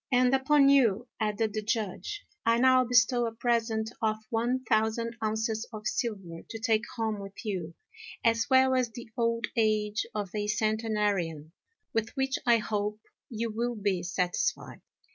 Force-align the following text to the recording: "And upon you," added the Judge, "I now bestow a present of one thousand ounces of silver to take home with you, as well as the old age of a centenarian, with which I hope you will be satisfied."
"And 0.11 0.33
upon 0.33 0.67
you," 0.69 1.07
added 1.19 1.53
the 1.53 1.61
Judge, 1.61 2.25
"I 2.43 2.57
now 2.57 2.83
bestow 2.85 3.27
a 3.27 3.33
present 3.35 3.91
of 4.01 4.17
one 4.31 4.63
thousand 4.63 5.15
ounces 5.23 5.67
of 5.71 5.85
silver 5.85 6.41
to 6.49 6.57
take 6.59 6.85
home 6.95 7.19
with 7.19 7.45
you, 7.45 7.75
as 8.23 8.47
well 8.49 8.73
as 8.73 8.89
the 8.89 9.11
old 9.15 9.45
age 9.55 10.07
of 10.15 10.33
a 10.33 10.47
centenarian, 10.47 11.51
with 11.93 12.09
which 12.17 12.39
I 12.47 12.57
hope 12.57 12.99
you 13.29 13.51
will 13.51 13.75
be 13.75 14.01
satisfied." 14.01 14.81